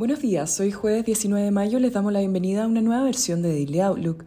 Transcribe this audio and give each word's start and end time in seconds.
Buenos 0.00 0.20
días, 0.20 0.58
hoy 0.60 0.72
jueves 0.72 1.04
19 1.04 1.44
de 1.44 1.50
mayo 1.50 1.78
les 1.78 1.92
damos 1.92 2.10
la 2.10 2.20
bienvenida 2.20 2.64
a 2.64 2.66
una 2.66 2.80
nueva 2.80 3.04
versión 3.04 3.42
de 3.42 3.50
Daily 3.50 3.80
Outlook. 3.80 4.24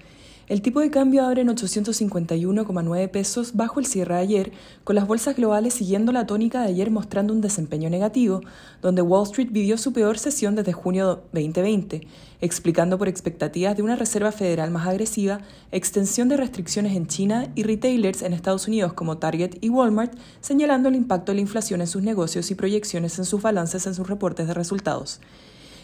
El 0.47 0.61
tipo 0.61 0.81
de 0.81 0.91
cambio 0.91 1.25
abre 1.25 1.41
en 1.41 1.47
851,9 1.47 3.09
pesos 3.09 3.55
bajo 3.55 3.79
el 3.79 3.87
cierre 3.87 4.13
de 4.13 4.21
ayer, 4.21 4.51
con 4.83 4.95
las 4.95 5.07
bolsas 5.07 5.35
globales 5.35 5.73
siguiendo 5.73 6.11
la 6.11 6.27
tónica 6.27 6.61
de 6.61 6.67
ayer 6.67 6.91
mostrando 6.91 7.33
un 7.33 7.41
desempeño 7.41 7.89
negativo, 7.89 8.41
donde 8.83 9.01
Wall 9.01 9.23
Street 9.23 9.47
vivió 9.49 9.79
su 9.79 9.93
peor 9.93 10.19
sesión 10.19 10.53
desde 10.53 10.73
junio 10.73 11.23
2020, 11.33 12.05
explicando 12.39 12.99
por 12.99 13.07
expectativas 13.07 13.75
de 13.75 13.81
una 13.81 13.95
Reserva 13.95 14.31
Federal 14.31 14.69
más 14.69 14.85
agresiva, 14.85 15.41
extensión 15.71 16.29
de 16.29 16.37
restricciones 16.37 16.95
en 16.95 17.07
China 17.07 17.51
y 17.55 17.63
retailers 17.63 18.21
en 18.21 18.33
Estados 18.33 18.67
Unidos 18.67 18.93
como 18.93 19.17
Target 19.17 19.57
y 19.59 19.69
Walmart, 19.69 20.13
señalando 20.39 20.89
el 20.89 20.95
impacto 20.95 21.31
de 21.31 21.37
la 21.37 21.41
inflación 21.41 21.81
en 21.81 21.87
sus 21.87 22.03
negocios 22.03 22.51
y 22.51 22.53
proyecciones 22.53 23.17
en 23.17 23.25
sus 23.25 23.41
balances 23.41 23.87
en 23.87 23.95
sus 23.95 24.07
reportes 24.07 24.45
de 24.45 24.53
resultados. 24.53 25.19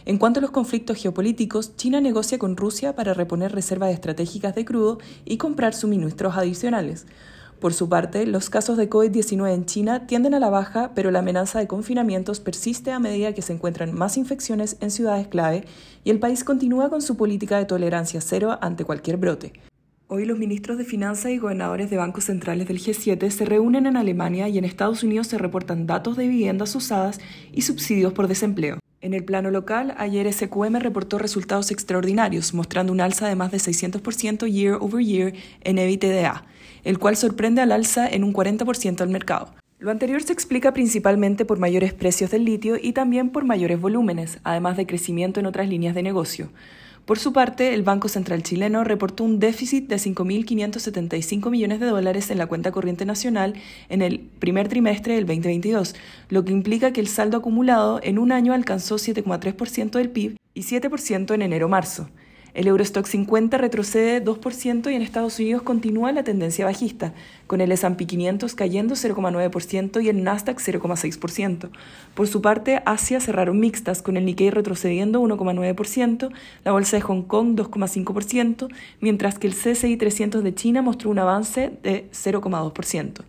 En 0.05 0.17
cuanto 0.17 0.39
a 0.39 0.41
los 0.41 0.51
conflictos 0.51 0.97
geopolíticos, 0.97 1.75
China 1.75 2.01
negocia 2.01 2.39
con 2.39 2.57
Rusia 2.57 2.95
para 2.95 3.13
reponer 3.13 3.51
reservas 3.51 3.91
estratégicas 3.91 4.55
de 4.55 4.65
crudo 4.65 4.99
y 5.25 5.37
comprar 5.37 5.73
suministros 5.73 6.37
adicionales. 6.37 7.05
Por 7.59 7.73
su 7.73 7.89
parte, 7.89 8.25
los 8.25 8.49
casos 8.49 8.77
de 8.77 8.89
COVID-19 8.89 9.53
en 9.53 9.65
China 9.65 10.07
tienden 10.07 10.33
a 10.33 10.39
la 10.39 10.49
baja, 10.49 10.91
pero 10.95 11.11
la 11.11 11.19
amenaza 11.19 11.59
de 11.59 11.67
confinamientos 11.67 12.39
persiste 12.39 12.91
a 12.91 12.99
medida 12.99 13.33
que 13.33 13.41
se 13.41 13.51
encuentran 13.51 13.93
más 13.93 14.15
infecciones 14.15 14.77
en 14.79 14.91
ciudades 14.91 15.27
clave 15.27 15.65
y 16.05 16.09
el 16.09 16.19
país 16.19 16.45
continúa 16.45 16.89
con 16.89 17.01
su 17.01 17.17
política 17.17 17.57
de 17.57 17.65
tolerancia 17.65 18.21
cero 18.21 18.57
ante 18.61 18.85
cualquier 18.85 19.17
brote. 19.17 19.51
Hoy 20.07 20.25
los 20.25 20.39
ministros 20.39 20.77
de 20.77 20.85
Finanzas 20.85 21.31
y 21.31 21.37
gobernadores 21.37 21.89
de 21.89 21.97
bancos 21.97 22.23
centrales 22.23 22.67
del 22.67 22.79
G7 22.79 23.29
se 23.29 23.45
reúnen 23.45 23.85
en 23.85 23.97
Alemania 23.97 24.47
y 24.47 24.57
en 24.57 24.63
Estados 24.63 25.03
Unidos 25.03 25.27
se 25.27 25.37
reportan 25.37 25.85
datos 25.85 26.15
de 26.15 26.27
viviendas 26.27 26.73
usadas 26.75 27.19
y 27.51 27.61
subsidios 27.63 28.13
por 28.13 28.29
desempleo. 28.29 28.79
En 29.01 29.13
el 29.13 29.23
plano 29.23 29.49
local, 29.49 29.95
ayer 29.97 30.31
SQM 30.31 30.75
reportó 30.75 31.19
resultados 31.19 31.71
extraordinarios, 31.71 32.53
mostrando 32.53 32.91
un 32.91 32.99
alza 32.99 33.29
de 33.29 33.35
más 33.35 33.49
de 33.49 33.57
600% 33.57 34.51
year 34.51 34.77
over 34.81 35.01
year 35.01 35.33
en 35.61 35.77
EBITDA, 35.77 36.43
el 36.83 36.99
cual 36.99 37.15
sorprende 37.15 37.61
al 37.61 37.71
alza 37.71 38.09
en 38.09 38.25
un 38.25 38.33
40% 38.33 38.99
al 38.99 39.07
mercado. 39.07 39.53
Lo 39.79 39.89
anterior 39.89 40.21
se 40.21 40.33
explica 40.33 40.73
principalmente 40.73 41.45
por 41.45 41.59
mayores 41.59 41.93
precios 41.93 42.31
del 42.31 42.43
litio 42.43 42.75
y 42.81 42.91
también 42.91 43.29
por 43.29 43.45
mayores 43.45 43.79
volúmenes, 43.79 44.39
además 44.43 44.75
de 44.75 44.85
crecimiento 44.85 45.39
en 45.39 45.45
otras 45.45 45.69
líneas 45.69 45.95
de 45.95 46.03
negocio. 46.03 46.49
Por 47.09 47.17
su 47.17 47.33
parte, 47.33 47.73
el 47.73 47.81
Banco 47.81 48.07
Central 48.07 48.43
chileno 48.43 48.83
reportó 48.83 49.23
un 49.23 49.39
déficit 49.39 49.89
de 49.89 49.95
5.575 49.95 51.49
millones 51.49 51.79
de 51.79 51.87
dólares 51.87 52.29
en 52.29 52.37
la 52.37 52.45
cuenta 52.45 52.71
corriente 52.71 53.03
nacional 53.03 53.55
en 53.89 54.03
el 54.03 54.19
primer 54.19 54.67
trimestre 54.67 55.15
del 55.15 55.25
2022, 55.25 55.95
lo 56.29 56.45
que 56.45 56.51
implica 56.51 56.93
que 56.93 57.01
el 57.01 57.07
saldo 57.07 57.37
acumulado 57.37 57.99
en 58.03 58.19
un 58.19 58.31
año 58.31 58.53
alcanzó 58.53 58.97
7,3% 58.97 59.89
del 59.89 60.11
PIB 60.11 60.37
y 60.53 60.61
7% 60.61 61.33
en 61.33 61.41
enero-marzo. 61.41 62.11
El 62.53 62.67
Eurostock 62.67 63.05
50 63.05 63.57
retrocede 63.57 64.23
2% 64.23 64.91
y 64.91 64.95
en 64.95 65.01
Estados 65.01 65.37
Unidos 65.39 65.61
continúa 65.61 66.11
la 66.11 66.23
tendencia 66.23 66.65
bajista, 66.65 67.13
con 67.47 67.61
el 67.61 67.71
S&P 67.71 68.05
500 68.05 68.55
cayendo 68.55 68.95
0,9% 68.95 70.03
y 70.03 70.09
el 70.09 70.23
Nasdaq 70.23 70.59
0,6%. 70.59 71.69
Por 72.15 72.27
su 72.27 72.41
parte, 72.41 72.81
Asia 72.85 73.19
cerraron 73.19 73.59
mixtas, 73.59 74.01
con 74.01 74.17
el 74.17 74.25
Nikkei 74.25 74.49
retrocediendo 74.49 75.21
1,9%, 75.21 76.31
la 76.65 76.71
bolsa 76.71 76.97
de 76.97 77.01
Hong 77.01 77.23
Kong 77.23 77.55
2,5%, 77.55 78.67
mientras 78.99 79.37
que 79.37 79.47
el 79.47 79.53
CSI 79.53 79.97
300 79.97 80.43
de 80.43 80.55
China 80.55 80.81
mostró 80.81 81.11
un 81.11 81.19
avance 81.19 81.71
de 81.83 82.09
0,2%. 82.11 83.23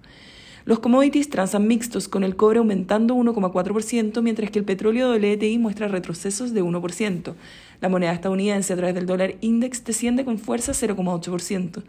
Los 0.64 0.78
commodities 0.80 1.30
transan 1.30 1.66
mixtos, 1.66 2.08
con 2.08 2.22
el 2.22 2.36
cobre 2.36 2.58
aumentando 2.58 3.14
1,4%, 3.14 4.22
mientras 4.22 4.50
que 4.50 4.58
el 4.58 4.64
petróleo 4.64 5.12
WTI 5.14 5.58
muestra 5.58 5.88
retrocesos 5.88 6.52
de 6.52 6.62
1%. 6.62 7.34
La 7.80 7.88
moneda 7.88 8.12
estadounidense 8.12 8.72
a 8.72 8.76
través 8.76 8.94
del 8.94 9.06
dólar 9.06 9.34
index 9.40 9.82
desciende 9.84 10.24
con 10.24 10.38
fuerza 10.38 10.72
0,8%. 10.72 11.82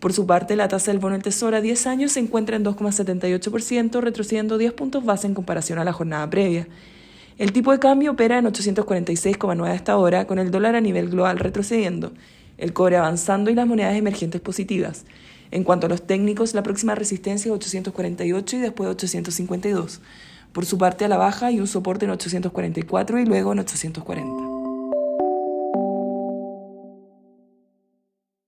Por 0.00 0.12
su 0.12 0.26
parte, 0.26 0.56
la 0.56 0.68
tasa 0.68 0.90
del 0.90 1.00
bono 1.00 1.14
del 1.14 1.22
Tesoro 1.22 1.56
a 1.56 1.60
10 1.60 1.86
años 1.86 2.12
se 2.12 2.20
encuentra 2.20 2.56
en 2.56 2.64
2,78%, 2.64 4.00
retrocediendo 4.00 4.58
10 4.58 4.72
puntos 4.72 5.04
base 5.04 5.26
en 5.26 5.34
comparación 5.34 5.78
a 5.78 5.84
la 5.84 5.92
jornada 5.92 6.28
previa. 6.28 6.66
El 7.38 7.52
tipo 7.52 7.72
de 7.72 7.78
cambio 7.78 8.12
opera 8.12 8.38
en 8.38 8.44
846,9 8.44 9.68
hasta 9.68 9.92
ahora, 9.92 10.26
con 10.26 10.38
el 10.38 10.50
dólar 10.50 10.74
a 10.74 10.80
nivel 10.82 11.08
global 11.08 11.38
retrocediendo, 11.38 12.12
el 12.58 12.74
cobre 12.74 12.98
avanzando 12.98 13.50
y 13.50 13.54
las 13.54 13.66
monedas 13.66 13.94
emergentes 13.94 14.42
positivas. 14.42 15.06
En 15.50 15.64
cuanto 15.64 15.86
a 15.86 15.88
los 15.90 16.06
técnicos, 16.06 16.54
la 16.54 16.62
próxima 16.62 16.94
resistencia 16.94 17.48
es 17.48 17.54
848 17.54 18.56
y 18.56 18.60
después 18.60 18.90
852. 18.90 20.00
Por 20.52 20.66
su 20.66 20.78
parte, 20.78 21.04
a 21.04 21.08
la 21.08 21.16
baja 21.16 21.46
hay 21.46 21.60
un 21.60 21.66
soporte 21.66 22.04
en 22.04 22.12
844 22.12 23.18
y 23.18 23.24
luego 23.24 23.52
en 23.52 23.60
840. 23.60 24.49